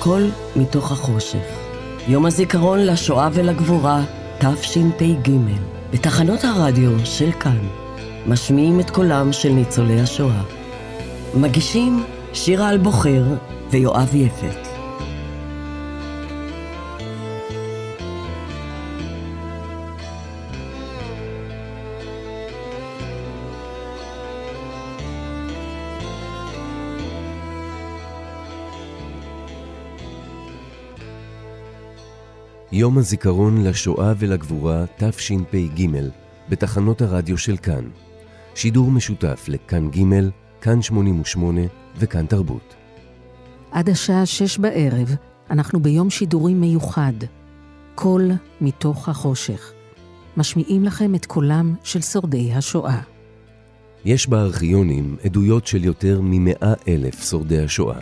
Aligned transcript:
קול 0.00 0.30
מתוך 0.56 0.92
החושך. 0.92 1.44
יום 2.08 2.26
הזיכרון 2.26 2.78
לשואה 2.78 3.28
ולגבורה, 3.32 4.02
תשפ"ג, 4.38 5.30
בתחנות 5.92 6.44
הרדיו 6.44 6.90
של 7.04 7.32
כאן, 7.32 7.58
משמיעים 8.26 8.80
את 8.80 8.90
קולם 8.90 9.32
של 9.32 9.48
ניצולי 9.48 10.00
השואה. 10.00 10.42
מגישים 11.34 12.04
שירה 12.32 12.70
אלבוחר 12.70 13.24
ויואב 13.70 14.14
יפת. 14.14 14.69
יום 32.80 32.98
הזיכרון 32.98 33.64
לשואה 33.64 34.12
ולגבורה 34.18 34.84
תשפ"ג 34.96 35.86
בתחנות 36.48 37.02
הרדיו 37.02 37.38
של 37.38 37.56
כאן. 37.56 37.84
שידור 38.54 38.90
משותף 38.90 39.44
לכאן 39.48 39.90
ג', 39.90 40.28
כאן 40.60 40.82
88 40.82 41.60
וכאן 41.98 42.26
תרבות. 42.26 42.74
עד 43.70 43.88
השעה 43.88 44.26
שש 44.26 44.58
בערב 44.58 45.14
אנחנו 45.50 45.80
ביום 45.80 46.10
שידורים 46.10 46.60
מיוחד. 46.60 47.12
קול 47.94 48.30
מתוך 48.60 49.08
החושך. 49.08 49.72
משמיעים 50.36 50.84
לכם 50.84 51.14
את 51.14 51.26
קולם 51.26 51.74
של 51.82 52.00
שורדי 52.00 52.52
השואה. 52.52 53.00
יש 54.04 54.28
בארכיונים 54.28 55.16
עדויות 55.24 55.66
של 55.66 55.84
יותר 55.84 56.20
ממאה 56.22 56.74
אלף 56.88 57.30
שורדי 57.30 57.64
השואה. 57.64 58.00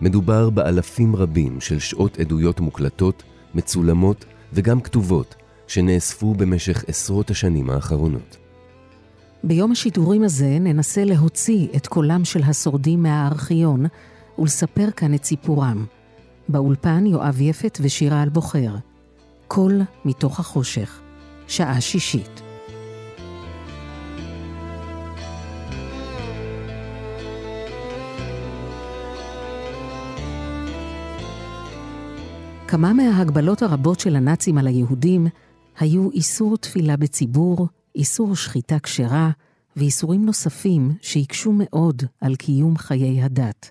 מדובר 0.00 0.50
באלפים 0.50 1.16
רבים 1.16 1.60
של 1.60 1.78
שעות 1.78 2.18
עדויות 2.18 2.60
מוקלטות 2.60 3.22
מצולמות 3.56 4.24
וגם 4.52 4.80
כתובות 4.80 5.34
שנאספו 5.66 6.34
במשך 6.34 6.84
עשרות 6.88 7.30
השנים 7.30 7.70
האחרונות. 7.70 8.36
ביום 9.44 9.72
השידורים 9.72 10.22
הזה 10.22 10.58
ננסה 10.60 11.04
להוציא 11.04 11.68
את 11.76 11.86
קולם 11.86 12.24
של 12.24 12.42
השורדים 12.42 13.02
מהארכיון 13.02 13.86
ולספר 14.38 14.90
כאן 14.90 15.14
את 15.14 15.24
סיפורם. 15.24 15.86
באולפן 16.48 17.06
יואב 17.06 17.40
יפת 17.40 17.78
ושירה 17.82 18.22
אלבוחר. 18.22 18.74
קול 19.48 19.82
מתוך 20.04 20.40
החושך. 20.40 21.00
שעה 21.48 21.80
שישית. 21.80 22.45
כמה 32.68 32.92
מההגבלות 32.92 33.62
הרבות 33.62 34.00
של 34.00 34.16
הנאצים 34.16 34.58
על 34.58 34.66
היהודים 34.66 35.26
היו 35.78 36.10
איסור 36.10 36.56
תפילה 36.56 36.96
בציבור, 36.96 37.68
איסור 37.94 38.36
שחיטה 38.36 38.78
כשרה 38.78 39.30
ואיסורים 39.76 40.26
נוספים 40.26 40.92
שהקשו 41.00 41.52
מאוד 41.52 42.02
על 42.20 42.36
קיום 42.36 42.76
חיי 42.76 43.22
הדת. 43.22 43.70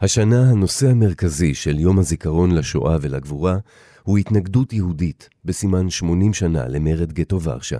השנה 0.00 0.50
הנושא 0.50 0.90
המרכזי 0.90 1.54
של 1.54 1.78
יום 1.78 1.98
הזיכרון 1.98 2.50
לשואה 2.54 2.96
ולגבורה 3.00 3.58
הוא 4.02 4.18
התנגדות 4.18 4.72
יהודית 4.72 5.28
בסימן 5.44 5.90
80 5.90 6.34
שנה 6.34 6.68
למרד 6.68 7.12
גטו 7.12 7.42
ורשה. 7.42 7.78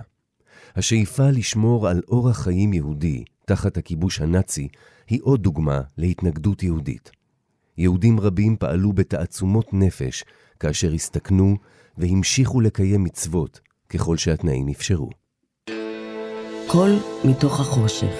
השאיפה 0.76 1.30
לשמור 1.30 1.88
על 1.88 2.00
אורח 2.08 2.38
חיים 2.42 2.72
יהודי 2.72 3.24
תחת 3.46 3.76
הכיבוש 3.76 4.20
הנאצי 4.20 4.68
היא 5.08 5.20
עוד 5.22 5.42
דוגמה 5.42 5.80
להתנגדות 5.98 6.62
יהודית. 6.62 7.19
יהודים 7.80 8.20
רבים 8.20 8.56
פעלו 8.56 8.92
בתעצומות 8.92 9.66
נפש 9.72 10.24
כאשר 10.60 10.92
הסתכנו 10.92 11.56
והמשיכו 11.98 12.60
לקיים 12.60 13.04
מצוות 13.04 13.60
ככל 13.88 14.16
שהתנאים 14.16 14.68
אפשרו. 14.68 15.10
קול 16.66 16.90
מתוך 17.24 17.60
החושך. 17.60 18.14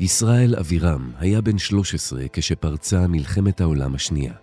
ישראל 0.00 0.54
אבירם 0.60 1.10
היה 1.18 1.40
בן 1.40 1.58
13 1.58 2.24
כשפרצה 2.32 3.06
מלחמת 3.06 3.60
העולם 3.60 3.94
השנייה. 3.94 4.34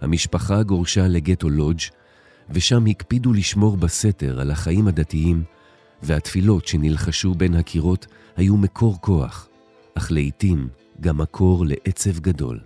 המשפחה 0.00 0.62
גורשה 0.62 1.08
לגטו 1.08 1.50
לודג' 1.50 1.80
ושם 2.50 2.86
הקפידו 2.86 3.32
לשמור 3.32 3.76
בסתר 3.76 4.40
על 4.40 4.50
החיים 4.50 4.88
הדתיים, 4.88 5.42
והתפילות 6.02 6.66
שנלחשו 6.66 7.34
בין 7.34 7.54
הקירות 7.54 8.06
היו 8.36 8.56
מקור 8.56 9.00
כוח, 9.00 9.49
אך 9.98 10.12
לעתים 10.12 10.68
גם 11.00 11.18
מקור 11.18 11.64
לעצב 11.66 12.18
גדול. 12.20 12.58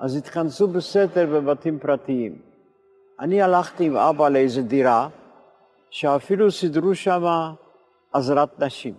אז 0.00 0.16
התכנסו 0.16 0.68
בסתר 0.68 1.26
בבתים 1.26 1.78
פרטיים. 1.78 2.38
אני 3.20 3.42
הלכתי 3.42 3.86
עם 3.86 3.96
אבא 3.96 4.28
לאיזו 4.28 4.62
דירה, 4.62 5.08
שאפילו 5.90 6.50
סידרו 6.50 6.94
שם 6.94 7.22
עזרת 8.12 8.60
נשים, 8.60 8.94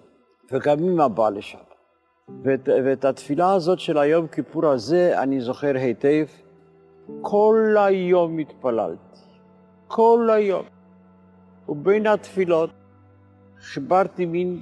וגם 0.52 0.80
אמא 0.80 1.08
באה 1.08 1.30
לשם. 1.30 1.58
ואת, 2.44 2.70
ואת 2.86 3.06
התפילה 3.06 3.54
הזאת 3.54 3.80
של 3.80 3.98
היום 3.98 4.28
כיפור 4.28 4.66
הזה 4.66 5.22
אני 5.22 5.42
זוכר 5.42 5.76
היטב. 5.76 6.26
כל 7.22 7.76
היום 7.80 8.38
התפללתי. 8.38 9.23
כל 9.96 10.30
היום. 10.34 10.66
ובין 11.70 12.08
התפילות 12.08 12.70
חיברתי 13.60 14.26
מין 14.26 14.62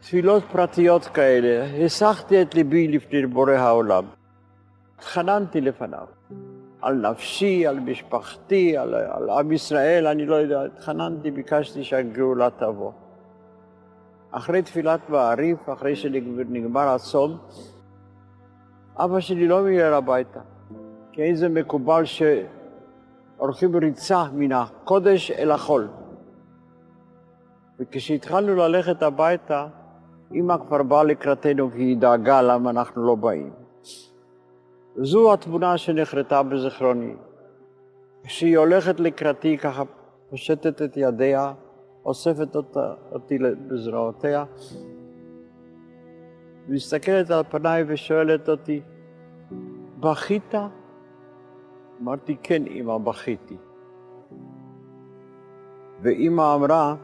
תפילות 0.00 0.42
פרטיות 0.52 1.04
כאלה, 1.04 1.84
הסחתי 1.84 2.42
את 2.42 2.54
ליבי 2.54 2.88
לפני 2.88 3.26
בורא 3.26 3.52
העולם. 3.52 4.04
התחננתי 4.96 5.60
לפניו, 5.60 6.06
על 6.82 6.94
נפשי, 6.94 7.66
על 7.66 7.80
משפחתי, 7.80 8.76
על, 8.76 8.94
על 8.94 9.30
עם 9.30 9.52
ישראל, 9.52 10.06
אני 10.06 10.26
לא 10.26 10.34
יודע, 10.34 10.64
התחננתי, 10.64 11.30
ביקשתי 11.30 11.84
שהגאולה 11.84 12.48
תבוא. 12.50 12.92
אחרי 14.30 14.62
תפילת 14.62 15.00
מעריף, 15.10 15.68
אחרי 15.72 15.96
שנגמר 15.96 16.88
הצום, 16.88 17.38
אבא 18.96 19.20
שלי 19.20 19.48
לא 19.48 19.62
מיהר 19.62 19.94
הביתה, 19.94 20.40
כי 21.12 21.22
איזה 21.22 21.48
מקובל 21.48 22.04
ש... 22.04 22.22
הולכים 23.36 23.76
ריצה 23.76 24.24
מן 24.32 24.52
הקודש 24.52 25.30
אל 25.30 25.50
החול. 25.50 25.88
וכשהתחלנו 27.80 28.54
ללכת 28.54 29.02
הביתה, 29.02 29.66
אמא 30.34 30.56
כבר 30.66 30.82
באה 30.82 31.04
לקראתנו 31.04 31.70
כי 31.70 31.82
היא 31.82 31.96
דאגה 31.96 32.42
למה 32.42 32.70
אנחנו 32.70 33.06
לא 33.06 33.14
באים. 33.14 33.50
זו 34.96 35.32
התמונה 35.32 35.78
שנחרטה 35.78 36.42
בזיכרוני. 36.42 37.14
כשהיא 38.24 38.58
הולכת 38.58 39.00
לקראתי, 39.00 39.58
ככה 39.58 39.82
פושטת 40.30 40.82
את 40.82 40.96
ידיה, 40.96 41.52
אוספת 42.04 42.56
אותה, 42.56 42.94
אותי 43.12 43.38
בזרועותיה, 43.68 44.44
מסתכלת 46.68 47.30
על 47.30 47.42
פניי 47.50 47.84
ושואלת 47.86 48.48
אותי, 48.48 48.80
בכית? 50.00 50.54
אמרתי, 52.02 52.36
כן, 52.42 52.62
אמא, 52.66 52.98
בכיתי. 52.98 53.56
ואמא 56.02 56.54
אמרה, 56.54 56.94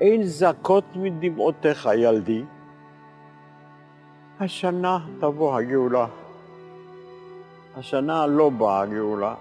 אין 0.00 0.22
זכות 0.22 0.84
מדמעותיך, 0.96 1.88
ילדי. 1.96 2.44
השנה 4.40 4.98
תבוא 5.20 5.56
הגאולה. 5.56 6.06
השנה 7.76 8.26
לא 8.26 8.50
באה 8.50 8.80
הגאולה. 8.80 9.34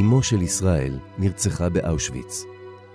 אמו 0.00 0.22
של 0.22 0.42
ישראל 0.42 0.98
נרצחה 1.18 1.68
באושוויץ. 1.68 2.44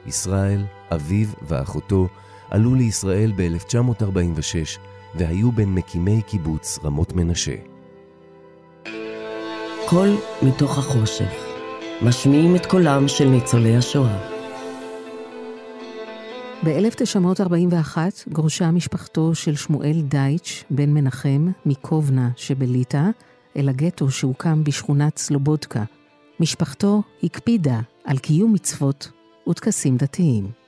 ישראל, 0.06 0.62
אביו 0.94 1.28
ואחותו 1.42 2.08
עלו 2.50 2.76
לישראל 2.76 3.32
ב-1946 3.36 4.80
והיו 5.16 5.52
בין 5.52 5.76
מקימי 5.76 6.22
קיבוץ 6.22 6.80
רמות 6.84 7.14
מנשה. 7.14 7.56
קול 9.90 10.10
מתוך 10.42 10.78
החושך, 10.78 11.46
משמיעים 12.02 12.56
את 12.56 12.66
קולם 12.66 13.08
של 13.08 13.30
ניצולי 13.30 13.76
השואה. 13.78 14.30
ב-1941 16.64 17.98
גורשה 18.32 18.72
משפחתו 18.72 19.36
של 19.36 19.56
שמואל 19.56 20.02
דייטש, 20.02 20.64
בן 20.70 20.94
מנחם, 20.94 21.48
מקובנה 21.66 22.30
שבליטא, 22.36 23.04
אל 23.58 23.70
הגטו 23.70 24.12
שהוקם 24.12 24.64
בשכונת 24.64 25.18
סלובודקה. 25.18 25.84
משפחתו 26.40 27.02
הקפידה 27.24 27.80
על 28.06 28.18
קיום 28.18 28.54
מצוות 28.54 29.12
וטקסים 29.50 29.98
דתיים. 29.98 30.63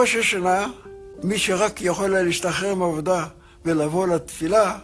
ראש 0.00 0.14
השנה, 0.16 0.66
מי 1.22 1.38
שרק 1.38 1.80
יכול 1.80 2.14
היה 2.14 2.22
להשתחרר 2.24 2.74
מעבודה 2.74 3.26
ולבוא 3.64 4.06
לתפילה 4.06 4.78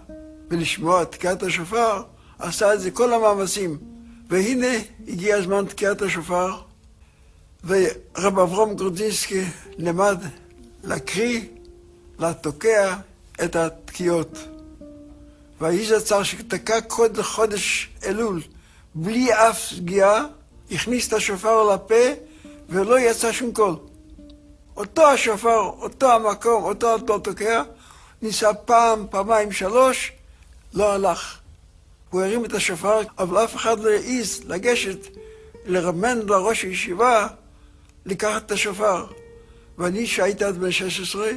ולשמוע 0.51 1.05
תקיעת 1.05 1.43
השופר, 1.43 2.03
עשה 2.39 2.75
את 2.75 2.81
זה 2.81 2.91
כל 2.91 3.13
המאמצים. 3.13 3.79
והנה 4.29 4.77
הגיע 5.09 5.37
הזמן 5.37 5.65
תקיעת 5.67 6.03
השופר, 6.03 6.57
ורב 7.65 8.39
אברום 8.39 8.75
גרודינסקי 8.77 9.45
למד 9.79 10.19
להקריא 10.85 11.41
לתוקע 12.19 12.97
את 13.45 13.57
התקיעות. 13.57 14.39
והאיש 15.61 15.93
זצ"ל 15.93 16.25
שתקע 16.25 16.81
כל 16.81 17.23
חודש 17.23 17.91
אלול 18.05 18.41
בלי 18.95 19.33
אף 19.33 19.59
סגיאה, 19.75 20.25
הכניס 20.71 21.09
את 21.09 21.13
השופר 21.13 21.75
לפה 21.75 22.05
ולא 22.69 23.01
יצא 23.01 23.33
שום 23.33 23.53
קול. 23.53 23.77
אותו 24.77 25.07
השופר, 25.07 25.61
אותו 25.61 26.13
המקום, 26.13 26.65
אותו 26.65 26.93
אותו 26.93 27.19
תוקע, 27.19 27.63
ניסה 28.23 28.55
פעם, 28.55 29.07
פעמיים, 29.11 29.53
שלוש, 29.53 30.13
לא 30.75 30.93
הלך. 30.93 31.39
הוא 32.11 32.23
הרים 32.23 32.45
את 32.45 32.53
השופר, 32.53 33.01
אבל 33.19 33.45
אף 33.45 33.57
אחד 33.57 33.81
לא 33.81 33.91
העז 33.91 34.43
לגשת 34.47 35.17
לרמן 35.67 36.19
לראש 36.19 36.63
הישיבה 36.63 37.27
לקחת 38.07 38.47
את 38.47 38.53
השופר. 38.53 39.07
ואני, 39.79 40.07
שהייתי 40.07 40.45
עד 40.45 40.59
בן 40.59 40.71
16, 40.71 41.29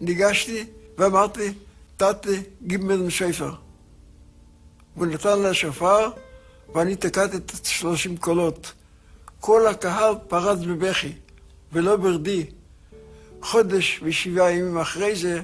ניגשתי 0.00 0.66
ואמרתי, 0.98 1.52
תתי 1.96 2.42
גימל 2.62 2.96
משפר. 2.96 3.50
הוא 4.94 5.06
נתן 5.06 5.38
לה 5.38 5.54
שופר, 5.54 6.10
ואני 6.74 6.96
תקעתי 6.96 7.36
את 7.36 7.52
שלושים 7.64 8.16
קולות. 8.16 8.72
כל 9.40 9.66
הקהל 9.66 10.14
פרץ 10.28 10.58
בבכי, 10.58 11.12
ולא 11.72 11.96
ברדי. 11.96 12.46
חודש 13.44 14.00
ושבעה 14.02 14.52
ימים 14.52 14.78
אחרי 14.78 15.16
זה, 15.16 15.42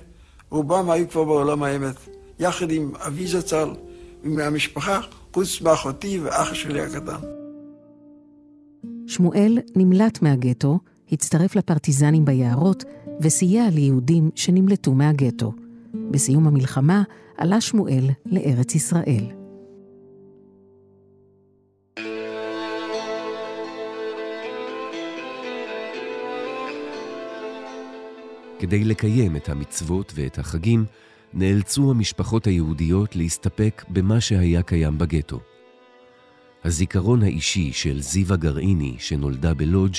רובם 0.50 0.90
היו 0.90 1.08
כבר 1.08 1.24
בעולם 1.24 1.62
האמת, 1.62 1.94
יחד 2.38 2.70
עם 2.70 2.92
אבי 2.94 3.26
זצ"ל 3.26 3.70
ומהמשפחה, 4.24 5.00
חוץ 5.34 5.60
מאחותי 5.60 6.18
ואח 6.18 6.54
שלי 6.54 6.80
הקטן. 6.80 7.26
שמואל 9.06 9.58
נמלט 9.76 10.22
מהגטו, 10.22 10.78
הצטרף 11.12 11.56
לפרטיזנים 11.56 12.24
ביערות 12.24 12.84
וסייע 13.20 13.64
ליהודים 13.70 14.30
שנמלטו 14.34 14.92
מהגטו. 14.92 15.52
בסיום 16.10 16.46
המלחמה 16.46 17.02
עלה 17.36 17.60
שמואל 17.60 18.04
לארץ 18.26 18.74
ישראל. 18.74 19.39
כדי 28.60 28.84
לקיים 28.84 29.36
את 29.36 29.48
המצוות 29.48 30.12
ואת 30.16 30.38
החגים, 30.38 30.84
נאלצו 31.34 31.90
המשפחות 31.90 32.46
היהודיות 32.46 33.16
להסתפק 33.16 33.84
במה 33.88 34.20
שהיה 34.20 34.62
קיים 34.62 34.98
בגטו. 34.98 35.40
הזיכרון 36.64 37.22
האישי 37.22 37.72
של 37.72 38.00
זיווה 38.00 38.36
גרעיני, 38.36 38.94
שנולדה 38.98 39.54
בלודג', 39.54 39.96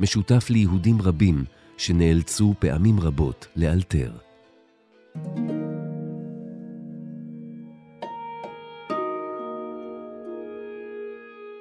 משותף 0.00 0.50
ליהודים 0.50 1.02
רבים 1.02 1.44
שנאלצו 1.76 2.54
פעמים 2.58 3.00
רבות 3.00 3.46
לאלתר. 3.56 4.12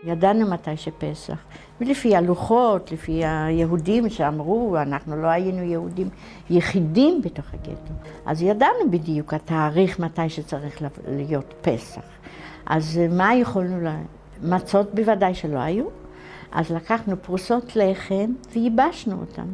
ידענו 0.04 0.48
מתי 0.50 0.78
שפסח, 0.78 1.38
ולפי 1.82 2.16
הלוחות, 2.16 2.92
לפי 2.92 3.26
היהודים 3.26 4.10
שאמרו, 4.10 4.78
אנחנו 4.78 5.22
לא 5.22 5.28
היינו 5.28 5.64
יהודים 5.64 6.10
יחידים 6.50 7.22
בתוך 7.22 7.46
הגטו, 7.54 7.94
אז 8.26 8.42
ידענו 8.42 8.92
בדיוק 8.92 9.34
התאריך 9.34 10.00
מתי 10.00 10.30
שצריך 10.30 10.82
להיות 11.08 11.54
פסח. 11.62 12.02
אז 12.66 13.00
מה 13.10 13.36
יכולנו, 13.36 13.82
לה... 13.82 13.98
מצות 14.44 14.96
בוודאי 14.96 15.34
שלא 15.34 15.60
היו, 15.60 15.86
אז 16.52 16.72
לקחנו 16.72 17.22
פרוסות 17.22 17.76
לחם 17.76 18.34
וייבשנו 18.54 19.20
אותן 19.20 19.48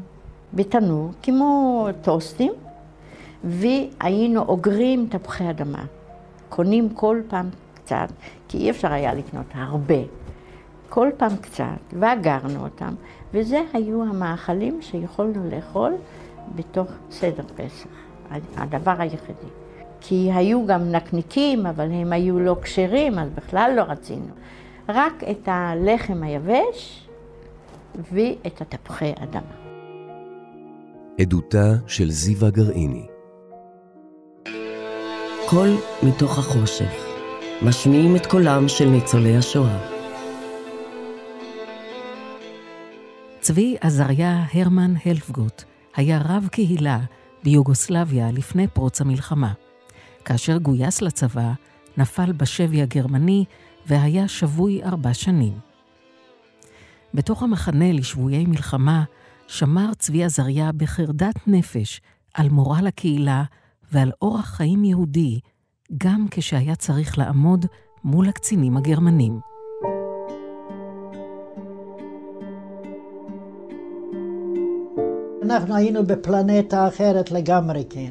בתנור, 0.54 1.12
כמו 1.24 1.88
טוסטים, 2.02 2.54
והיינו 3.44 4.42
אוגרים 4.42 5.08
תפוחי 5.10 5.50
אדמה. 5.50 5.86
קונים 6.50 6.90
כל 6.90 7.22
פעם 7.28 7.50
קצת, 7.74 8.08
כי 8.48 8.58
אי 8.58 8.70
אפשר 8.70 8.92
היה 8.92 9.14
לקנות 9.14 9.46
הרבה. 9.54 10.25
כל 10.96 11.10
פעם 11.18 11.36
קצת, 11.42 11.94
ואגרנו 12.00 12.64
אותם, 12.64 12.94
וזה 13.34 13.62
היו 13.74 14.04
המאכלים 14.04 14.82
שיכולנו 14.82 15.50
לאכול 15.50 15.94
בתוך 16.56 16.88
סדר 17.12 17.44
פסח, 17.56 17.88
הדבר 18.58 18.96
היחידי. 19.00 19.50
כי 20.02 20.30
היו 20.34 20.68
גם 20.68 20.92
נקניקים, 20.92 21.66
אבל 21.66 21.92
הם 21.92 22.14
היו 22.14 22.40
לא 22.40 22.56
כשרים, 22.62 23.20
אז 23.20 23.30
בכלל 23.30 23.74
לא 23.76 23.82
רצינו. 23.82 24.34
רק 24.90 25.24
את 25.32 25.48
הלחם 25.48 26.24
היבש 26.24 27.08
ואת 28.12 28.62
התפוחי 28.62 29.14
אדמה. 29.24 29.56
עדותה 31.22 31.74
של 31.88 32.12
זיווה 32.12 32.50
גרעיני 32.50 33.06
קול 35.50 35.70
מתוך 36.04 36.38
החושך, 36.38 37.06
משמיעים 37.62 38.16
את 38.16 38.26
קולם 38.26 38.68
של 38.68 38.90
ניצולי 38.90 39.38
השואה. 39.38 39.95
צבי 43.46 43.76
עזריה 43.82 44.46
הרמן 44.54 44.94
הלפגוט 45.06 45.64
היה 45.96 46.22
רב 46.26 46.48
קהילה 46.52 47.00
ביוגוסלביה 47.44 48.32
לפני 48.32 48.68
פרוץ 48.68 49.02
המלחמה. 49.02 49.54
כאשר 50.26 50.58
גויס 50.58 51.02
לצבא, 51.02 51.54
נפל 51.98 52.32
בשבי 52.32 52.82
הגרמני 52.82 53.46
והיה 53.88 54.28
שבוי 54.28 54.84
ארבע 54.84 55.14
שנים. 55.14 55.54
בתוך 57.14 57.44
המחנה 57.44 57.92
לשבויי 57.92 58.46
מלחמה, 58.46 59.04
שמר 59.48 59.94
צבי 59.94 60.24
עזריה 60.24 60.72
בחרדת 60.72 61.48
נפש 61.48 62.02
על 62.34 62.50
מורל 62.50 62.88
הקהילה 62.88 63.44
ועל 63.92 64.12
אורח 64.22 64.46
חיים 64.46 64.84
יהודי, 64.84 65.40
גם 65.98 66.26
כשהיה 66.32 66.76
צריך 66.76 67.18
לעמוד 67.18 67.66
מול 68.04 68.30
הקצינים 68.30 68.78
הגרמנים. 68.78 69.55
אנחנו 75.46 75.76
היינו 75.76 76.06
בפלנטה 76.06 76.88
אחרת 76.88 77.32
לגמרי, 77.32 77.84
כן. 77.90 78.10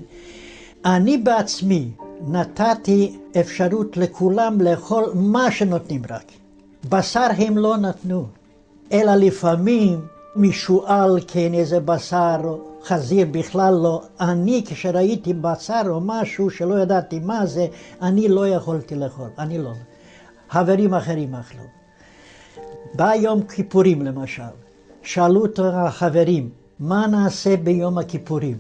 אני 0.84 1.18
בעצמי 1.18 1.88
נתתי 2.28 3.18
אפשרות 3.40 3.96
לכולם 3.96 4.60
לאכול 4.60 5.04
מה 5.14 5.50
שנותנים 5.50 6.02
רק. 6.10 6.32
בשר 6.88 7.26
הם 7.36 7.58
לא 7.58 7.76
נתנו, 7.76 8.26
אלא 8.92 9.14
לפעמים 9.14 10.00
משועל, 10.36 11.20
כן, 11.26 11.54
איזה 11.54 11.80
בשר, 11.80 12.56
חזיר 12.84 13.26
בכלל 13.30 13.74
לא. 13.74 14.02
אני, 14.20 14.64
כשראיתי 14.66 15.34
בשר 15.34 15.82
או 15.88 16.00
משהו 16.00 16.50
שלא 16.50 16.74
ידעתי 16.74 17.18
מה 17.18 17.46
זה, 17.46 17.66
אני 18.02 18.28
לא 18.28 18.48
יכולתי 18.48 18.94
לאכול, 18.94 19.28
אני 19.38 19.58
לא. 19.58 19.72
חברים 20.50 20.94
אחרים 20.94 21.34
אכלו. 21.34 21.62
בא 22.94 23.14
יום 23.14 23.42
כיפורים 23.42 24.02
למשל, 24.02 24.42
שאלו 25.02 25.42
אותו 25.42 25.66
החברים, 25.66 26.63
מה 26.80 27.06
נעשה 27.06 27.56
ביום 27.56 27.98
הכיפורים? 27.98 28.56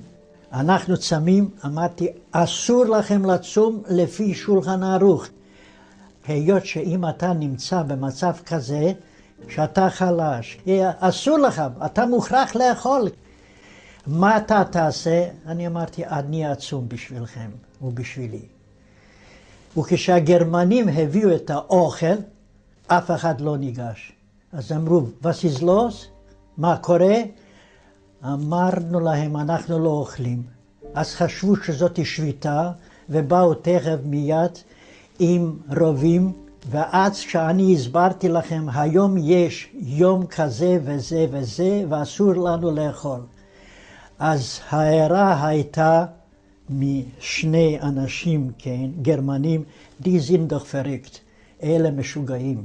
אנחנו 0.52 0.96
צמים, 0.96 1.50
אמרתי, 1.64 2.08
אסור 2.30 2.84
לכם 2.84 3.24
לצום 3.24 3.82
לפי 3.88 4.34
שולחן 4.34 4.82
ערוך. 4.82 5.26
היות 6.26 6.66
שאם 6.66 7.08
אתה 7.08 7.32
נמצא 7.32 7.82
במצב 7.82 8.32
כזה, 8.46 8.92
שאתה 9.48 9.90
חלש, 9.90 10.58
אסור 10.98 11.38
לך, 11.38 11.62
אתה 11.86 12.06
מוכרח 12.06 12.56
לאכול. 12.56 13.08
מה 14.06 14.36
אתה 14.36 14.62
תעשה? 14.70 15.28
אני 15.46 15.66
אמרתי, 15.66 16.06
אני 16.06 16.52
אצום 16.52 16.88
בשבילכם 16.88 17.50
ובשבילי. 17.82 18.42
וכשהגרמנים 19.78 20.88
הביאו 20.88 21.34
את 21.36 21.50
האוכל, 21.50 22.16
אף 22.86 23.10
אחד 23.10 23.40
לא 23.40 23.56
ניגש. 23.56 24.12
אז 24.52 24.72
אמרו, 24.72 25.02
וסיזלוס, 25.22 26.06
מה 26.58 26.76
קורה? 26.76 27.16
אמרנו 28.24 29.00
להם, 29.00 29.36
אנחנו 29.36 29.78
לא 29.78 29.88
אוכלים. 29.88 30.42
אז 30.94 31.14
חשבו 31.14 31.56
שזאת 31.56 32.06
שביתה, 32.06 32.70
ובאו 33.10 33.54
תכף 33.54 33.96
מיד 34.04 34.50
עם 35.18 35.56
רובים, 35.80 36.32
ואז 36.70 37.20
כשאני 37.20 37.74
הסברתי 37.74 38.28
לכם, 38.28 38.66
היום 38.74 39.16
יש 39.18 39.68
יום 39.74 40.26
כזה 40.26 40.78
וזה 40.84 41.26
וזה, 41.30 41.84
ואסור 41.88 42.32
לנו 42.32 42.70
לאכול. 42.70 43.20
אז 44.18 44.60
ההערה 44.70 45.46
הייתה 45.46 46.04
משני 46.70 47.78
אנשים, 47.82 48.50
כן, 48.58 48.90
גרמנים, 49.02 49.62
די 50.00 50.18
פריקט, 50.70 51.18
אלה 51.62 51.90
משוגעים. 51.90 52.64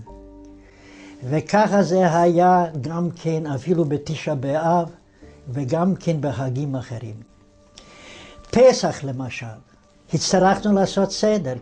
וככה 1.29 1.83
זה 1.83 2.21
היה 2.21 2.65
גם 2.81 3.09
כן 3.15 3.45
אפילו 3.45 3.85
בתשעה 3.85 4.35
באב, 4.35 4.89
וגם 5.50 5.96
כן 5.96 6.17
בחגים 6.22 6.75
אחרים. 6.75 7.15
פסח 8.51 9.03
למשל, 9.03 9.46
הצטרכנו 10.13 10.74
לעשות 10.74 11.12
סדר. 11.12 11.53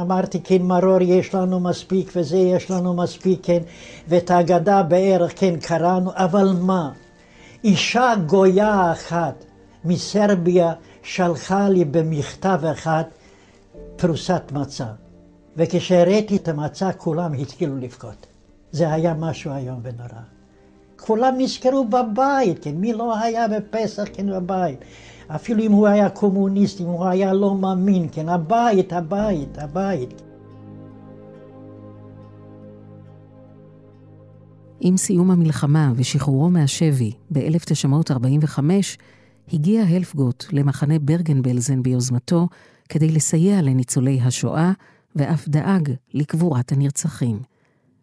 אמרתי, 0.00 0.40
כן, 0.40 0.62
מרור 0.62 1.02
יש 1.02 1.34
לנו 1.34 1.60
מספיק, 1.60 2.12
וזה 2.16 2.36
יש 2.36 2.70
לנו 2.70 2.94
מספיק, 2.94 3.40
כן, 3.42 3.62
ואת 4.08 4.30
ההגדה 4.30 4.82
בערך, 4.82 5.32
כן, 5.36 5.60
קראנו, 5.60 6.10
אבל 6.14 6.52
מה? 6.60 6.92
אישה 7.64 8.14
גויה 8.26 8.92
אחת 8.92 9.44
מסרביה 9.84 10.72
שלחה 11.02 11.68
לי 11.68 11.84
במכתב 11.84 12.60
אחד 12.72 13.04
פרוסת 13.96 14.42
מצה. 14.52 14.86
וכשהראיתי 15.56 16.36
את 16.36 16.48
המצה, 16.48 16.92
כולם 16.92 17.32
התחילו 17.32 17.76
לבכות. 17.76 18.26
זה 18.72 18.92
היה 18.92 19.14
משהו 19.14 19.52
איום 19.56 19.80
ונורא. 19.82 20.35
כולם 21.00 21.34
נזכרו 21.38 21.84
בבית, 21.84 22.58
כן, 22.62 22.74
מי 22.74 22.92
לא 22.92 23.18
היה 23.18 23.48
בפסח, 23.48 24.04
כן, 24.12 24.26
בבית. 24.30 24.78
אפילו 25.28 25.62
אם 25.62 25.72
הוא 25.72 25.86
היה 25.86 26.10
קומוניסט, 26.10 26.80
אם 26.80 26.86
הוא 26.86 27.06
היה 27.06 27.32
לא 27.32 27.54
מאמין, 27.54 28.08
כן, 28.12 28.28
הבית, 28.28 28.92
הבית, 28.92 29.58
הבית. 29.58 30.22
עם 34.80 34.96
סיום 34.96 35.30
המלחמה 35.30 35.92
ושחרורו 35.96 36.50
מהשבי 36.50 37.12
ב-1945, 37.32 38.58
הגיע 39.52 39.82
הלפגוט 39.82 40.44
למחנה 40.52 40.98
ברגן-בלזן 40.98 41.82
ביוזמתו 41.82 42.48
כדי 42.88 43.08
לסייע 43.08 43.62
לניצולי 43.62 44.20
השואה, 44.20 44.72
ואף 45.16 45.48
דאג 45.48 45.92
לקבורת 46.14 46.72
הנרצחים. 46.72 47.38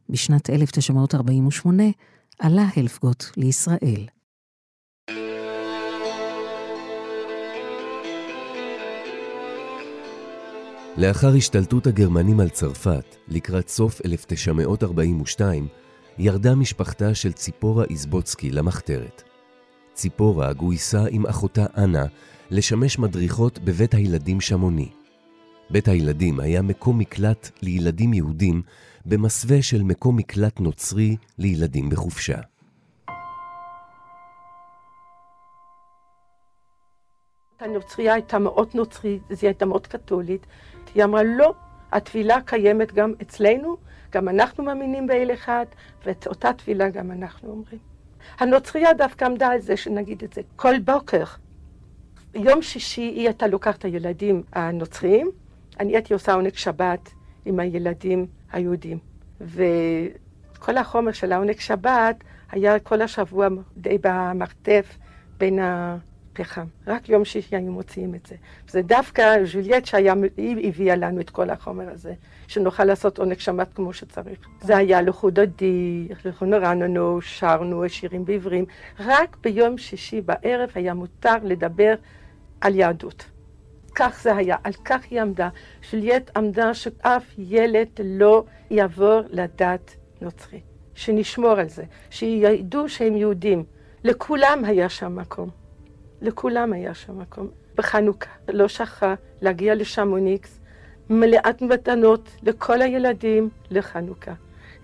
בשנת 0.10 0.50
1948 0.50 1.84
עלה 2.40 2.66
הלפגוט 2.76 3.24
לישראל. 3.38 4.06
לאחר 10.98 11.36
השתלטות 11.38 11.88
הגרמנים 11.88 12.40
על 12.40 12.50
צרפת, 12.50 13.16
לקראת 13.28 13.70
סוף 13.70 14.02
1942, 14.06 15.68
ירדה 16.18 16.56
משפחתה 16.56 17.16
של 17.16 17.32
ציפורה 17.32 17.86
איזבוצקי 17.90 18.52
למחתרת. 18.52 19.24
ציפורה 19.94 20.54
גויסה 20.54 21.06
עם 21.10 21.26
אחותה 21.26 21.66
אנה 21.78 22.06
לשמש 22.52 23.00
מדריכות 23.00 23.60
בבית 23.60 23.94
הילדים 23.94 24.42
שמוני. 24.42 24.90
בית 25.70 25.88
הילדים 25.88 26.40
היה 26.40 26.62
מקום 26.62 27.00
מקלט 27.00 27.50
לילדים 27.62 28.14
יהודים 28.14 28.62
במסווה 29.06 29.62
של 29.62 29.84
מקום 29.84 30.18
מקלט 30.18 30.60
נוצרי 30.60 31.16
לילדים 31.38 31.90
בחופשה. 31.90 32.38
הנוצרייה 37.60 38.14
הייתה 38.14 38.40
מאוד 38.40 38.70
נוצרית, 38.74 39.22
היא 39.30 39.38
הייתה 39.42 39.66
מאוד 39.66 39.88
קתולית. 39.88 40.46
היא 40.96 41.04
אמרה, 41.04 41.24
לא, 41.24 41.54
הטבילה 41.92 42.42
קיימת 42.42 42.94
גם 42.94 43.14
אצלנו, 43.22 43.78
גם 44.12 44.30
אנחנו 44.30 44.64
מאמינים 44.64 45.08
באל 45.08 45.30
אחד, 45.34 45.66
ואת 46.06 46.28
אותה 46.28 46.54
טבילה 46.54 46.90
גם 46.90 47.12
אנחנו 47.12 47.50
אומרים. 47.50 47.80
הנוצרייה 48.40 48.94
דווקא 48.94 49.26
עמדה 49.26 49.48
על 49.48 49.60
זה, 49.60 49.78
שנגיד 49.78 50.24
את 50.24 50.34
זה, 50.34 50.42
כל 50.56 50.80
בוקר. 50.80 51.24
יום 52.36 52.62
שישי 52.62 53.02
היא 53.02 53.28
הייתה 53.28 53.48
לוקחת 53.48 53.80
את 53.80 53.86
הילדים 53.86 54.44
הנוצריים, 54.54 55.32
אני 55.80 55.94
הייתי 55.96 56.14
עושה 56.14 56.34
עונג 56.34 56.54
שבת 56.54 57.10
עם 57.46 57.60
הילדים 57.60 58.28
היהודים. 58.54 58.98
וכל 59.42 60.78
החומר 60.78 61.12
של 61.12 61.32
העונג 61.32 61.60
שבת 61.60 62.24
היה 62.52 62.80
כל 62.80 63.02
השבוע 63.02 63.48
די 63.78 63.98
במרתף 64.02 64.98
בין 65.38 65.60
הפחם. 65.62 66.66
רק 66.88 67.10
יום 67.10 67.26
שישי 67.26 67.56
היינו 67.56 67.72
מוציאים 67.72 68.16
את 68.16 68.26
זה. 68.26 68.36
זה 68.70 68.82
דווקא 68.82 69.46
ז'וליאט 69.46 69.86
שהיא 69.86 70.12
הביאה 70.64 70.96
לנו 70.96 71.22
את 71.22 71.30
כל 71.30 71.50
החומר 71.50 71.90
הזה, 71.90 72.14
שנוכל 72.48 72.84
לעשות 72.84 73.20
עונג 73.20 73.40
שבת 73.40 73.74
כמו 73.74 73.94
שצריך. 73.94 74.40
זה 74.62 74.78
היה 74.78 75.02
לחודדי, 75.02 76.08
לחונרננו, 76.26 77.22
שרנו 77.22 77.90
שירים 77.90 78.26
בעברים. 78.26 78.66
רק 79.00 79.38
ביום 79.42 79.78
שישי 79.78 80.22
בערב 80.22 80.70
היה 80.76 80.94
מותר 80.94 81.36
לדבר 81.44 81.94
על 82.62 82.76
יהדות. 82.76 83.26
כך 83.96 84.20
זה 84.22 84.36
היה, 84.36 84.56
על 84.64 84.74
כך 84.86 85.02
היא 85.10 85.22
עמדה. 85.22 85.50
ז'וליאט 85.92 86.38
עמדה 86.38 86.74
שאף 86.74 87.24
ילד 87.38 87.88
לא 88.04 88.44
יעבור 88.70 89.22
לדת 89.30 89.96
נוצרית. 90.22 90.64
שנשמור 90.96 91.52
על 91.52 91.70
זה, 91.70 91.84
שידעו 92.10 92.90
שהם 92.90 93.16
יהודים. 93.18 93.64
לכולם 94.04 94.66
היה 94.66 94.90
שם 94.90 95.16
מקום. 95.16 95.50
לכולם 96.22 96.74
היה 96.74 96.94
שם 96.94 97.20
מקום. 97.20 97.50
בחנוכה 97.76 98.30
לא 98.48 98.68
שכחה 98.68 99.14
להגיע 99.42 99.76
לשמוניקס, 99.76 100.60
מלאת 101.10 101.62
מתנות 101.62 102.30
לכל 102.44 102.82
הילדים 102.82 103.50
לחנוכה. 103.72 104.34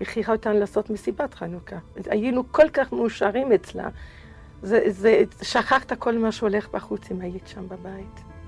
הכריחה 0.00 0.32
אותנו 0.32 0.60
לעשות 0.60 0.90
מסיבת 0.90 1.34
חנוכה. 1.34 1.76
היינו 2.06 2.52
כל 2.52 2.68
כך 2.68 2.92
מאושרים 2.92 3.52
אצלה. 3.52 3.88
זה, 4.62 4.80
זה, 4.86 5.22
שכחת 5.42 5.92
כל 5.92 6.18
מה 6.18 6.32
שהולך 6.32 6.68
בחוץ 6.68 7.10
אם 7.10 7.20
היית 7.20 7.46
שם 7.46 7.68
בבית. 7.68 8.39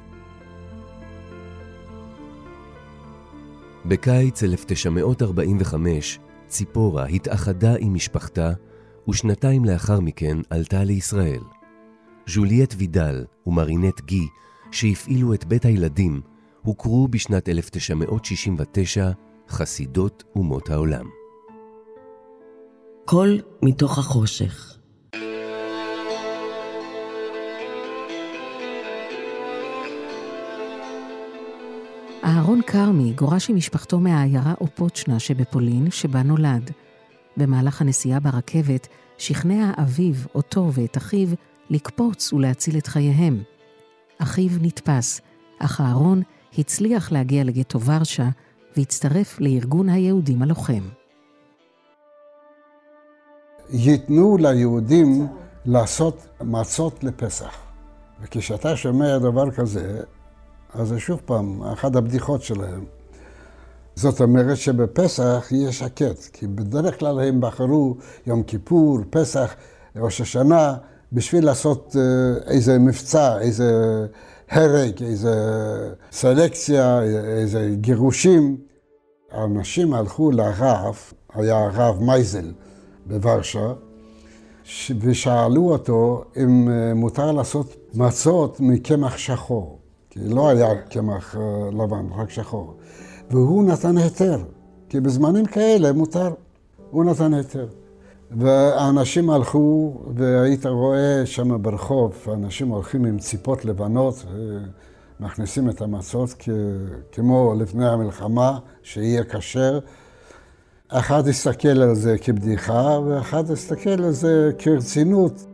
בקיץ 3.86 4.42
1945 4.42 6.18
ציפורה 6.48 7.06
התאחדה 7.06 7.74
עם 7.78 7.94
משפחתה, 7.94 8.52
ושנתיים 9.08 9.64
לאחר 9.64 10.00
מכן 10.00 10.38
עלתה 10.50 10.84
לישראל. 10.84 11.40
ז'וליאט 12.26 12.74
וידל 12.78 13.24
ומרינט 13.46 14.00
גי, 14.00 14.26
שהפעילו 14.70 15.34
את 15.34 15.44
בית 15.44 15.64
הילדים, 15.64 16.20
הוכרו 16.62 17.08
בשנת 17.08 17.48
1969 17.48 19.10
חסידות 19.48 20.24
אומות 20.36 20.70
העולם. 20.70 21.06
קול 23.04 23.40
מתוך 23.62 23.98
החושך 23.98 24.78
אהרון 32.24 32.60
כרמי 32.66 33.12
גורש 33.12 33.50
עם 33.50 33.56
משפחתו 33.56 34.00
מהעיירה 34.00 34.54
אופוצ'נה 34.60 35.18
שבפולין, 35.18 35.90
שבה 35.90 36.22
נולד. 36.22 36.70
במהלך 37.36 37.80
הנסיעה 37.80 38.20
ברכבת 38.20 38.88
שכנע 39.18 39.72
אביו, 39.82 40.14
אותו 40.34 40.70
ואת 40.72 40.96
אחיו 40.96 41.28
לקפוץ 41.70 42.32
ולהציל 42.32 42.78
את 42.78 42.86
חייהם. 42.86 43.42
אחיו 44.18 44.50
נתפס, 44.60 45.20
אך 45.58 45.80
אהרון 45.80 46.22
הצליח 46.58 47.12
להגיע 47.12 47.44
לגטו 47.44 47.80
ורשה 47.80 48.28
והצטרף 48.76 49.40
לארגון 49.40 49.88
היהודים 49.88 50.42
הלוחם. 50.42 50.82
ייתנו 53.70 54.36
ליהודים 54.40 55.26
לעשות 55.64 56.26
מצות 56.40 57.04
לפסח. 57.04 57.56
וכשאתה 58.20 58.76
שומע 58.76 59.18
דבר 59.18 59.50
כזה, 59.50 60.02
אז 60.74 60.88
זה 60.88 61.00
שוב 61.00 61.20
פעם, 61.24 61.62
אחת 61.62 61.96
הבדיחות 61.96 62.42
שלהם. 62.42 62.84
זאת 63.94 64.20
אומרת 64.20 64.56
שבפסח 64.56 65.48
יהיה 65.50 65.72
שקט, 65.72 66.18
כי 66.32 66.46
בדרך 66.46 66.98
כלל 66.98 67.20
הם 67.20 67.40
בחרו 67.40 67.96
יום 68.26 68.42
כיפור, 68.42 68.98
פסח, 69.10 69.54
ראש 69.96 70.20
השנה, 70.20 70.74
בשביל 71.12 71.44
לעשות 71.44 71.96
אה, 71.98 72.52
איזה 72.52 72.78
מבצע, 72.78 73.38
איזה 73.38 73.72
הרג, 74.50 75.02
איזה 75.02 75.34
סלקציה, 76.12 77.02
איזה 77.24 77.70
גירושים. 77.74 78.56
האנשים 79.30 79.94
הלכו 79.94 80.30
לרב, 80.30 80.96
היה 81.34 81.58
הרב 81.58 82.02
מייזל 82.02 82.52
בוורשה, 83.06 83.72
ושאלו 85.00 85.72
אותו 85.72 86.24
אם 86.36 86.68
אה, 86.68 86.94
מותר 86.94 87.32
לעשות 87.32 87.76
מצות 87.94 88.60
מקמח 88.60 89.16
שחור. 89.16 89.81
כי 90.12 90.20
לא 90.28 90.48
היה 90.48 90.74
קמח 90.82 91.36
אה, 91.36 91.70
לבן, 91.70 92.06
רק 92.16 92.30
שחור. 92.30 92.74
והוא 93.30 93.64
נתן 93.64 93.98
היתר, 93.98 94.38
כי 94.88 95.00
בזמנים 95.00 95.46
כאלה 95.46 95.92
מותר. 95.92 96.30
הוא 96.90 97.04
נתן 97.04 97.34
היתר. 97.34 97.66
והאנשים 98.30 99.30
הלכו, 99.30 99.94
והיית 100.14 100.66
רואה 100.66 101.22
שם 101.24 101.62
ברחוב, 101.62 102.26
אנשים 102.32 102.68
הולכים 102.68 103.04
עם 103.04 103.18
ציפות 103.18 103.64
לבנות 103.64 104.24
ומכניסים 105.20 105.70
את 105.70 105.82
המצות 105.82 106.34
כמו 107.12 107.54
לפני 107.58 107.88
המלחמה, 107.88 108.58
שיהיה 108.82 109.24
כשר. 109.24 109.78
אחד 110.88 111.28
הסתכל 111.28 111.82
על 111.82 111.94
זה 111.94 112.18
כבדיחה, 112.18 112.98
ואחד 113.06 113.50
הסתכל 113.50 114.02
על 114.04 114.12
זה 114.12 114.50
כרצינות. 114.58 115.46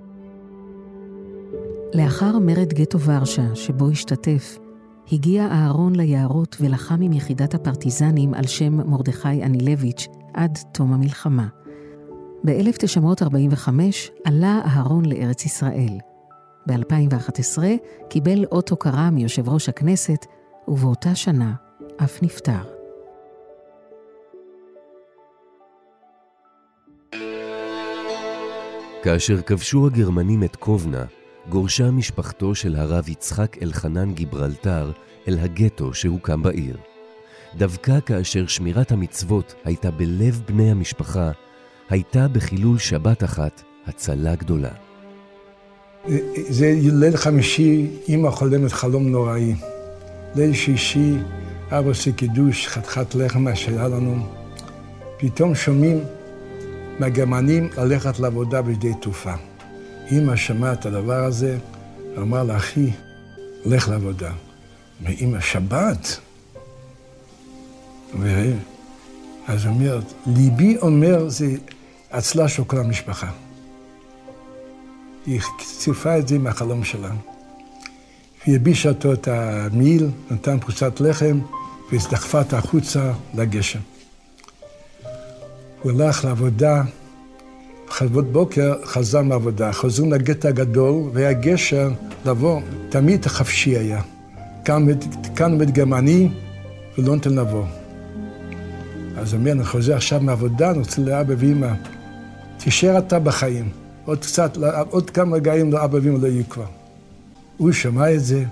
לאחר 1.94 2.38
מרד 2.38 2.72
גטו 2.72 3.00
ורשה, 3.00 3.54
שבו 3.54 3.90
השתתף, 3.90 4.58
הגיע 5.12 5.46
אהרון 5.46 5.96
ליערות 5.96 6.56
ולחם 6.60 7.02
עם 7.02 7.12
יחידת 7.12 7.54
הפרטיזנים 7.54 8.34
על 8.34 8.46
שם 8.46 8.90
מרדכי 8.90 9.42
אנילביץ' 9.44 10.08
עד 10.34 10.58
תום 10.72 10.92
המלחמה. 10.92 11.46
ב-1945 12.44 13.68
עלה 14.24 14.60
אהרון 14.64 15.04
לארץ 15.04 15.44
ישראל. 15.44 15.98
ב-2011 16.66 17.58
קיבל 18.08 18.44
אות 18.44 18.68
הוקרה 18.68 19.10
מיושב 19.10 19.48
ראש 19.48 19.68
הכנסת, 19.68 20.26
ובאותה 20.68 21.14
שנה 21.14 21.54
אף 22.04 22.22
נפטר. 22.22 22.78
כאשר 29.02 29.42
כבשו 29.42 29.86
הגרמנים 29.86 30.44
את 30.44 30.56
קובנה, 30.56 31.04
גורשה 31.48 31.90
משפחתו 31.90 32.54
של 32.54 32.76
הרב 32.76 33.08
יצחק 33.08 33.62
אלחנן 33.62 34.12
גיברלטר 34.14 34.90
אל 35.28 35.38
הגטו 35.38 35.94
שהוקם 35.94 36.42
בעיר. 36.42 36.76
דווקא 37.56 38.00
כאשר 38.06 38.46
שמירת 38.46 38.92
המצוות 38.92 39.54
הייתה 39.64 39.90
בלב 39.90 40.42
בני 40.46 40.70
המשפחה, 40.70 41.30
הייתה 41.90 42.28
בחילול 42.28 42.78
שבת 42.78 43.24
אחת 43.24 43.62
הצלה 43.86 44.34
גדולה. 44.34 44.70
זה 46.48 46.74
ליל 46.92 47.16
חמישי, 47.16 47.86
אמא 48.08 48.30
חולמת 48.30 48.72
חלום 48.72 49.08
נוראי. 49.08 49.54
ליל 50.36 50.52
שישי, 50.52 51.14
אבא 51.70 51.90
עושה 51.90 52.12
קידוש, 52.12 52.68
חתיכת 52.68 53.14
לחם 53.14 53.42
מה 53.42 53.56
שהיה 53.56 53.88
לנו. 53.88 54.26
פתאום 55.16 55.54
שומעים 55.54 55.98
מהגרמנים 56.98 57.68
ללכת 57.78 58.18
לעבודה 58.20 58.62
בשדה 58.62 58.94
תעופה. 58.94 59.34
אמא 60.12 60.36
שמעה 60.36 60.72
את 60.72 60.86
הדבר 60.86 61.24
הזה, 61.24 61.58
אמרה 62.18 62.44
לאחי, 62.44 62.90
לך 63.64 63.88
לעבודה. 63.88 64.32
ואמא, 65.02 65.40
שבת? 65.40 66.18
אז 69.48 69.64
היא 69.64 69.72
אומרת, 69.72 70.12
ליבי 70.26 70.76
אומר, 70.76 71.28
זה 71.28 71.46
הצלה 72.10 72.48
של 72.48 72.64
כל 72.64 72.78
המשפחה. 72.78 73.30
היא 75.26 75.40
צירפה 75.58 76.18
את 76.18 76.28
זה 76.28 76.38
מהחלום 76.38 76.84
שלה. 76.84 77.10
היא 78.44 78.56
הבישה 78.56 78.88
אותו 78.88 79.12
את 79.12 79.28
המיל, 79.28 80.10
נתן 80.30 80.58
פרוסת 80.58 81.00
לחם, 81.00 81.40
והזדחפה 81.92 82.40
את 82.40 82.52
החוצה 82.52 83.12
לגשם. 83.34 83.78
הוא 85.82 85.92
הלך 85.92 86.24
לעבודה, 86.24 86.82
חלבות 87.90 88.32
בוקר 88.32 88.74
חזר 88.84 89.22
מעבודה, 89.22 89.72
חזרו 89.72 90.10
לגט 90.10 90.44
הגדול, 90.44 91.10
והיה 91.12 91.32
גשר 91.32 91.90
לבוא, 92.26 92.60
תמיד 92.88 93.26
חפשי 93.26 93.76
היה. 93.76 94.00
כאן 94.64 95.52
עומד 95.52 95.70
גרמני 95.70 96.28
ולא 96.98 97.14
נותן 97.14 97.34
לבוא. 97.34 97.64
אז 99.16 99.32
הוא 99.32 99.40
אומר, 99.40 99.52
אני 99.52 99.64
חוזר 99.64 99.96
עכשיו 99.96 100.20
מעבודה, 100.20 100.70
אני 100.70 100.78
רוצה 100.78 101.02
לאבא 101.02 101.34
ואמא, 101.38 101.72
תישאר 102.58 102.98
אתה 102.98 103.18
בחיים. 103.18 103.70
עוד 104.04 104.18
קצת, 104.18 104.56
עוד 104.90 105.10
כמה 105.10 105.36
רגעים 105.36 105.72
לאבא 105.72 105.98
ואמא 106.02 106.18
לא 106.18 106.26
יהיו 106.26 106.48
כבר. 106.48 106.66
הוא 107.56 107.72
שמע 107.72 108.14
את 108.14 108.24
זה, 108.24 108.44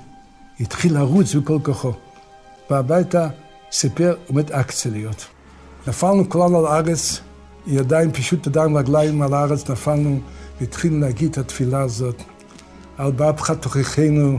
התחיל 0.61 0.95
לרוץ 0.95 1.35
בכל 1.35 1.59
כוחו. 1.63 1.93
בא 2.71 2.79
הביתה, 2.79 3.29
סיפר, 3.73 4.15
עומד 4.27 4.53
אקציה 4.53 4.91
להיות. 4.91 5.27
נפלנו 5.87 6.29
כולנו 6.29 6.59
על 6.59 6.67
הארץ, 6.67 7.21
ידיים, 7.67 8.13
פשוט 8.13 8.47
ידיים 8.47 8.77
רגליים 8.77 9.23
על 9.23 9.35
הארץ, 9.35 9.71
נפלנו 9.71 10.21
והתחילנו 10.61 11.01
להגיד 11.01 11.31
את 11.31 11.39
התפילה 11.39 11.81
הזאת. 11.81 12.23
על 12.99 13.13
באפך 13.13 13.51
תוכיחנו, 13.51 14.39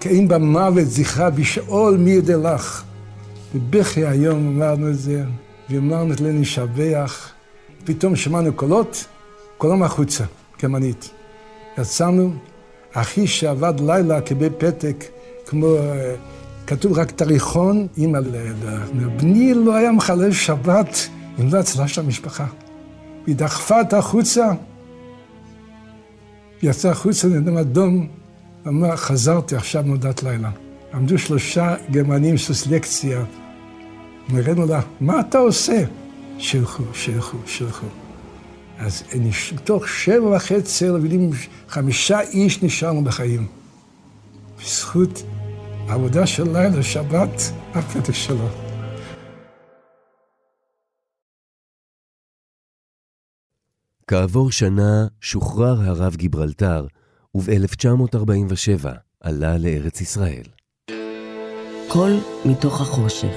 כי 0.00 0.08
אם 0.08 0.28
במוות 0.28 0.84
זכרה 0.86 1.30
בשאול 1.30 1.96
מי 1.96 2.10
ידע 2.10 2.36
לך. 2.36 2.84
בבכי 3.54 4.06
היום 4.06 4.48
אמרנו 4.48 4.88
את 4.88 4.98
זה, 4.98 5.24
ואמרנו 5.70 6.12
את 6.12 6.20
לני 6.20 6.44
שבח. 6.44 7.32
פתאום 7.84 8.16
שמענו 8.16 8.52
קולות, 8.52 9.04
כולם 9.58 9.82
החוצה, 9.82 10.24
כמנית. 10.58 11.10
יצאנו, 11.78 12.32
אחי 12.92 13.26
שעבד 13.26 13.74
לילה 13.80 14.20
קיבל 14.20 14.48
פתק, 14.58 15.04
כמו, 15.46 15.76
אה, 15.76 16.14
כתוב 16.66 16.98
רק 16.98 17.10
תאריכון, 17.10 17.86
אימא 17.96 18.18
לידה. 18.18 18.78
בני 19.16 19.54
לא 19.54 19.74
היה 19.74 19.92
מחלל 19.92 20.32
שבת 20.32 21.08
אם 21.40 21.48
לא 21.52 21.58
הצלה 21.58 21.88
של 21.88 22.00
המשפחה. 22.00 22.46
היא 23.26 23.36
דחפה 23.36 23.80
את 23.80 23.92
החוצה, 23.92 24.46
יצא 26.62 26.90
החוצה, 26.90 27.28
נדם 27.28 27.56
אדום, 27.56 28.08
אמר, 28.66 28.96
חזרתי 28.96 29.56
עכשיו 29.56 29.82
מעודת 29.86 30.22
לילה. 30.22 30.50
עמדו 30.94 31.18
שלושה 31.18 31.74
גרמנים 31.90 32.38
של 32.38 32.54
סלקציה, 32.54 33.24
אמרנו 34.30 34.66
לה, 34.66 34.80
מה 35.00 35.20
אתה 35.20 35.38
עושה? 35.38 35.84
שילכו, 36.38 36.82
שילכו, 36.94 37.38
שילכו. 37.46 37.86
אז 38.78 39.02
מתוך 39.54 39.88
שבע 39.88 40.36
וחצי 40.36 40.84
ילדים, 40.84 41.30
חמישה 41.68 42.20
איש 42.20 42.62
נשארנו 42.62 43.04
בחיים. 43.04 43.46
בזכות 44.60 45.22
העבודה 45.88 46.26
של 46.26 46.52
לילה, 46.52 46.82
שבת, 46.82 47.52
הפתק 47.74 48.14
שלו. 48.14 48.67
כעבור 54.10 54.52
שנה 54.52 55.06
שוחרר 55.20 55.82
הרב 55.82 56.16
גיברלטר, 56.16 56.86
וב-1947 57.34 58.88
עלה 59.20 59.58
לארץ 59.58 60.00
ישראל. 60.00 60.42
קול 61.88 62.12
מתוך 62.44 62.80
החושך. 62.80 63.36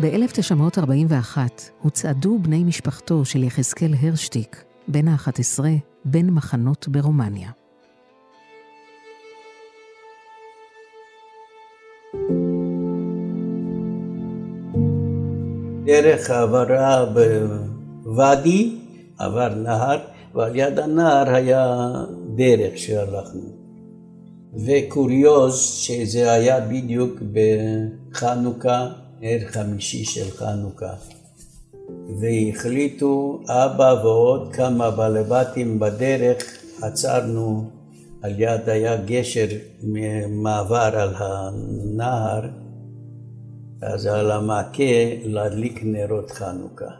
ב-1941 0.00 1.38
הוצעדו 1.82 2.38
בני 2.38 2.64
משפחתו 2.64 3.24
של 3.24 3.44
יחזקאל 3.44 3.94
הרשטיק, 4.00 4.64
בן 4.88 5.08
ה-11, 5.08 5.64
בין 6.04 6.30
מחנות 6.30 6.88
ברומניה. 6.88 7.50
דרך 15.92 16.30
העברה 16.30 17.06
בוואדי, 18.04 18.78
עבר 19.18 19.54
נהר, 19.54 19.98
ועל 20.34 20.56
יד 20.56 20.78
הנהר 20.78 21.34
היה 21.34 21.92
דרך 22.36 22.78
שהלכנו. 22.78 23.50
וקוריוז 24.66 25.60
שזה 25.60 26.32
היה 26.32 26.60
בדיוק 26.60 27.18
בחנוכה, 27.32 28.88
ער 29.22 29.38
חמישי 29.46 30.04
של 30.04 30.30
חנוכה. 30.30 30.92
והחליטו 32.20 33.40
אבא 33.48 33.94
ועוד 34.02 34.52
כמה 34.52 34.90
בעלי 34.90 35.22
בתים 35.28 35.78
בדרך, 35.78 36.44
עצרנו 36.82 37.70
על 38.22 38.40
יד 38.40 38.68
היה 38.68 38.96
גשר 38.96 39.46
מעבר 40.28 40.90
על 40.94 41.14
הנהר, 41.16 42.42
אז 43.82 44.06
על 44.06 44.30
המעקה 44.30 44.84
להדליק 45.24 45.80
נרות 45.82 46.30
חנוכה. 46.30 46.90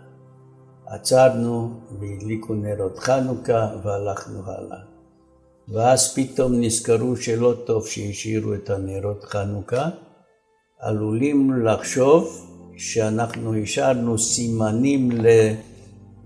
עצרנו 0.87 1.71
והדליקו 2.01 2.55
נרות 2.55 2.99
חנוכה 2.99 3.71
והלכנו 3.85 4.41
הלאה. 4.47 4.79
ואז 5.69 6.15
פתאום 6.15 6.61
נזכרו 6.61 7.17
שלא 7.17 7.55
טוב 7.65 7.87
שהשאירו 7.87 8.55
את 8.55 8.71
הנרות 8.71 9.25
חנוכה, 9.25 9.89
עלולים 10.81 11.65
לחשוב 11.65 12.47
שאנחנו 12.77 13.55
השארנו 13.55 14.19
סימנים 14.19 15.11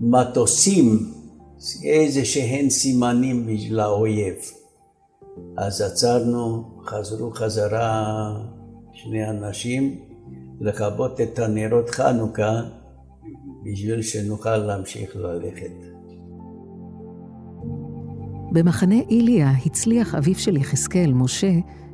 למטוסים, 0.01 0.99
איזה 1.83 2.25
שהן 2.25 2.69
סימנים 2.69 3.47
בשביל 3.47 3.79
האויב. 3.79 4.35
אז 5.57 5.81
עצרנו, 5.81 6.63
חזרו 6.85 7.31
חזרה 7.31 8.13
שני 8.93 9.29
אנשים 9.29 10.06
לכבות 10.61 11.21
את 11.21 11.39
הנרות 11.39 11.89
חנוכה 11.89 12.61
בשביל 13.63 14.01
שנוכל 14.01 14.57
להמשיך 14.57 15.15
ללכת. 15.15 15.97
במחנה 18.51 18.95
איליה 19.09 19.51
הצליח 19.65 20.15
אביו 20.15 20.35
של 20.35 20.57
יחזקאל, 20.57 21.13
משה, 21.13 21.51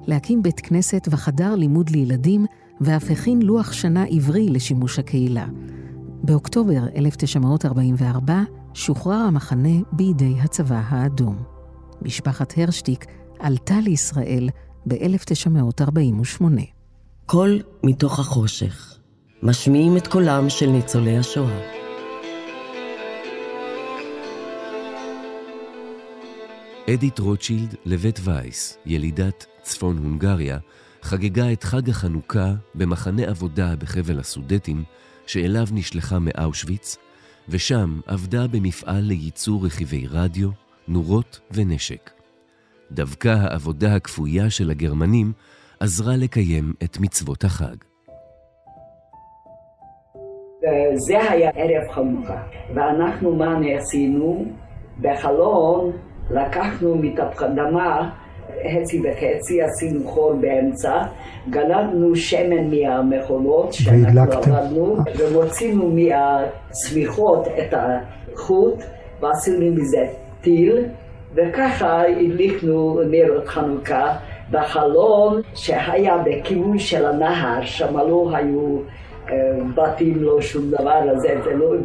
להקים 0.08 0.44
בית 0.44 0.60
כנסת 0.60 1.08
וחדר 1.12 1.56
לימוד 1.56 1.90
לילדים, 1.90 2.46
ואף 2.82 3.12
הכין 3.12 3.42
לוח 3.42 3.72
שנה 3.72 4.04
עברי 4.10 4.50
לשימוש 4.50 5.00
הקהילה. 5.00 5.46
באוקטובר 6.24 6.84
1944 6.96 8.42
שוחרר 8.74 9.14
המחנה 9.14 9.80
בידי 9.92 10.34
הצבא 10.42 10.82
האדום. 10.86 11.44
משפחת 12.02 12.54
הרשטיק 12.58 13.06
עלתה 13.40 13.76
לישראל 13.84 14.50
ב-1948. 14.88 16.44
קול 17.26 17.62
מתוך 17.84 18.20
החושך, 18.20 18.98
משמיעים 19.44 19.98
את 19.98 20.08
קולם 20.08 20.50
של 20.50 20.66
ניצולי 20.66 21.18
השואה. 21.18 21.60
אדית 26.90 27.20
רוטשילד 27.20 27.76
לבית 27.86 28.20
וייס, 28.24 28.78
ילידת 28.86 29.46
צפון 29.62 29.98
הונגריה, 29.98 30.58
חגגה 31.02 31.52
את 31.52 31.64
חג 31.64 31.90
החנוכה 31.90 32.54
במחנה 32.76 33.24
עבודה 33.24 33.76
בחבל 33.76 34.20
הסודטים, 34.20 34.84
שאליו 35.28 35.68
נשלחה 35.72 36.18
מאושוויץ, 36.20 36.98
ושם 37.50 38.00
עבדה 38.06 38.48
במפעל 38.48 39.04
לייצור 39.04 39.66
רכיבי 39.66 40.08
רדיו, 40.08 40.50
נורות 40.88 41.40
ונשק. 41.52 42.12
דווקא 42.92 43.30
העבודה 43.30 43.96
הכפויה 43.96 44.50
של 44.50 44.72
הגרמנים 44.72 45.34
עזרה 45.84 46.14
לקיים 46.18 46.74
את 46.84 46.98
מצוות 47.00 47.44
החג. 47.44 47.76
זה 50.94 51.32
היה 51.32 51.50
ערב 51.56 51.92
חנוכה, 51.92 52.44
ואנחנו 52.76 53.36
מה 53.36 53.60
עשינו? 53.78 54.46
בחלון 55.02 55.92
לקחנו 56.32 56.96
מתפוח 56.96 57.44
אדמה 57.44 58.10
חצי 58.48 59.02
וחצי, 59.02 59.62
עשינו 59.62 60.08
חור 60.10 60.34
באמצע, 60.34 61.04
גנבנו 61.50 62.16
שמן 62.16 62.70
מהמכונות 62.72 63.74
שאנחנו 63.74 64.22
עבדנו, 64.22 64.98
ומוצאנו 65.18 65.92
מהצמיחות 65.96 67.48
את 67.48 67.74
החוט, 67.74 68.84
ועשינו 69.22 69.76
מזה 69.76 70.06
טיל, 70.42 70.86
וככה 71.36 72.02
הדליקנו 72.02 73.02
נרות 73.10 73.48
חנוכה 73.48 74.18
בחלון 74.54 75.42
שהיה 75.56 76.18
בכיוון 76.18 76.80
של 76.80 77.06
הנהר, 77.06 77.66
שם 77.66 77.98
לא 77.98 78.32
היו 78.34 78.78
אה, 79.30 79.36
בתים, 79.76 80.24
לא 80.24 80.42
שום 80.42 80.72
דבר, 80.72 81.02
הזה, 81.12 81.36
ולא 81.44 81.76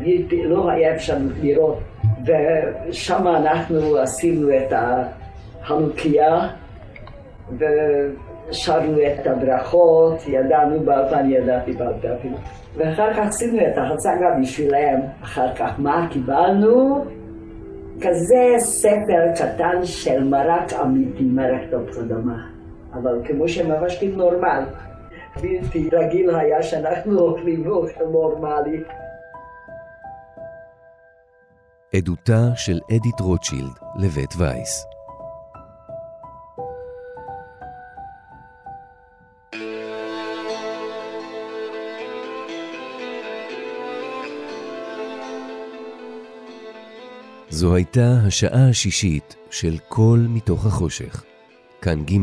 לא 0.44 0.70
היה 0.70 0.94
אפשר 0.94 1.16
לראות. 1.42 1.78
ושם 2.24 3.28
אנחנו 3.28 3.96
עשינו 3.96 4.48
את 4.50 4.72
החנוכיה 5.62 6.48
ושרנו 7.58 8.98
את 9.00 9.26
הברכות, 9.26 10.26
ידענו 10.26 10.80
בעל 10.80 11.14
אני 11.14 11.34
ידעתי 11.34 11.72
בעל 11.72 11.92
אפילו. 12.18 12.36
ואחר 12.76 13.12
כך 13.12 13.18
עשינו 13.18 13.58
את 13.58 13.78
ההצגה 13.78 14.34
בשבילם. 14.40 15.00
אחר 15.22 15.54
כך 15.54 15.70
מה 15.78 16.06
קיבלנו? 16.10 17.04
כזה 18.00 18.54
ספר 18.58 19.32
קטן 19.34 19.84
של 19.84 20.24
מרק 20.24 20.72
אמיתי, 20.82 21.24
מרק 21.24 21.60
תפוח 21.70 21.98
אדמה. 21.98 22.57
אבל 22.92 23.20
כמו 23.24 23.48
שמבשלים 23.48 24.16
נורמל. 24.16 24.64
בלתי 25.42 25.88
רגיל 25.92 26.34
היה 26.34 26.62
שאנחנו 26.62 27.18
אוכלים 27.18 27.64
באוכל 27.64 28.04
נורמלי. 28.04 28.84
עדותה 31.94 32.42
של 32.54 32.80
אדית 32.90 33.20
רוטשילד 33.20 33.72
לבית 33.98 34.30
וייס. 34.38 34.86
זו 47.50 47.74
הייתה 47.74 48.14
השעה 48.26 48.68
השישית 48.68 49.36
של 49.50 49.78
קול 49.88 50.26
מתוך 50.28 50.66
החושך. 50.66 51.24
כאן 51.82 52.04
ג', 52.04 52.18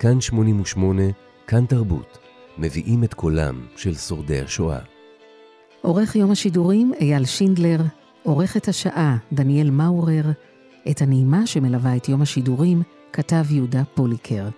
כאן 0.00 0.20
88, 0.20 1.02
כאן 1.46 1.66
תרבות, 1.66 2.18
מביאים 2.58 3.04
את 3.04 3.14
קולם 3.14 3.66
של 3.76 3.94
שורדי 3.94 4.40
השואה. 4.40 4.78
עורך 5.82 6.16
יום 6.16 6.30
השידורים 6.30 6.92
אייל 7.00 7.24
שינדלר, 7.24 7.80
עורכת 8.22 8.68
השעה 8.68 9.16
דניאל 9.32 9.70
מאורר, 9.70 10.24
את 10.90 11.02
הנעימה 11.02 11.46
שמלווה 11.46 11.96
את 11.96 12.08
יום 12.08 12.22
השידורים 12.22 12.82
כתב 13.12 13.44
יהודה 13.50 13.82
פוליקר. 13.94 14.48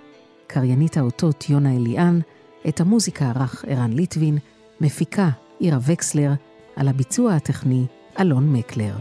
קריינית 0.47 0.97
האותות 0.97 1.51
יונה 1.51 1.77
אליאן, 1.77 2.21
את 2.69 2.81
המוזיקה 2.81 3.31
ערך 3.31 3.65
ערן 3.69 3.93
ליטבין, 3.93 4.39
מפיקה 4.81 5.31
עירה 5.59 5.79
וקסלר, 5.87 6.33
על 6.77 6.89
הביצוע 6.89 7.35
הטכני 7.35 7.87
אלון 8.21 8.53
מקלר. 8.53 8.95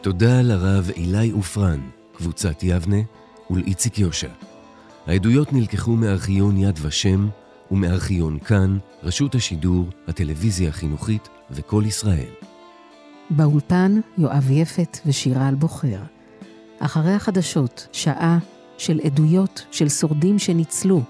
תודה 0.00 0.42
לרב 0.42 0.90
אילי 0.96 1.30
עופרן, 1.30 1.80
קבוצת 2.16 2.62
יבנה, 2.62 3.00
ולאיציק 3.50 3.98
יושע. 3.98 4.51
העדויות 5.06 5.52
נלקחו 5.52 5.90
מארכיון 5.90 6.56
יד 6.56 6.78
ושם 6.82 7.28
ומארכיון 7.70 8.38
כאן, 8.38 8.78
רשות 9.02 9.34
השידור, 9.34 9.86
הטלוויזיה 10.08 10.68
החינוכית 10.68 11.28
וכל 11.50 11.82
ישראל. 11.86 12.30
באולפן 13.30 14.00
יואב 14.18 14.50
יפת 14.50 14.98
ושירה 15.06 15.48
על 15.48 15.54
בוחר. 15.54 15.98
אחרי 16.78 17.12
החדשות, 17.12 17.88
שעה 17.92 18.38
של 18.78 19.00
עדויות 19.04 19.66
של 19.70 19.88
שורדים 19.88 20.38
שניצלו, 20.38 21.02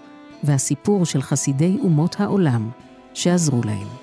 והסיפור 0.44 1.06
של 1.06 1.22
חסידי 1.22 1.78
אומות 1.82 2.20
העולם 2.20 2.70
שעזרו 3.14 3.62
להם. 3.64 4.01